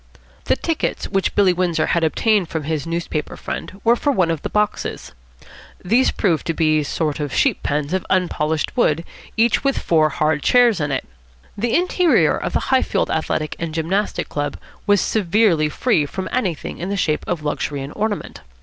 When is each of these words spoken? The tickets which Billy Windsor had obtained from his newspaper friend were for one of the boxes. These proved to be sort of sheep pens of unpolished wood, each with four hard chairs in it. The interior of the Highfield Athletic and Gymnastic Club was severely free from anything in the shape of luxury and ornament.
The 0.45 0.55
tickets 0.55 1.07
which 1.07 1.35
Billy 1.35 1.53
Windsor 1.53 1.85
had 1.85 2.03
obtained 2.03 2.49
from 2.49 2.63
his 2.63 2.87
newspaper 2.87 3.37
friend 3.37 3.79
were 3.83 3.95
for 3.95 4.11
one 4.11 4.31
of 4.31 4.41
the 4.41 4.49
boxes. 4.49 5.11
These 5.85 6.09
proved 6.09 6.47
to 6.47 6.55
be 6.55 6.81
sort 6.81 7.19
of 7.19 7.31
sheep 7.31 7.61
pens 7.61 7.93
of 7.93 8.03
unpolished 8.09 8.75
wood, 8.75 9.03
each 9.37 9.63
with 9.63 9.77
four 9.77 10.09
hard 10.09 10.41
chairs 10.41 10.79
in 10.79 10.91
it. 10.91 11.05
The 11.55 11.75
interior 11.75 12.35
of 12.35 12.53
the 12.53 12.73
Highfield 12.73 13.11
Athletic 13.11 13.55
and 13.59 13.75
Gymnastic 13.75 14.27
Club 14.27 14.57
was 14.87 15.01
severely 15.01 15.69
free 15.69 16.07
from 16.07 16.27
anything 16.31 16.79
in 16.79 16.89
the 16.89 16.97
shape 16.97 17.23
of 17.27 17.43
luxury 17.43 17.83
and 17.83 17.93
ornament. 17.95 18.41